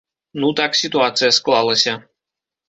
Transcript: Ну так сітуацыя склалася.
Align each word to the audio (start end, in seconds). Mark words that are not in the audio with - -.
Ну 0.43 0.47
так 0.59 0.71
сітуацыя 0.79 1.29
склалася. 1.39 1.93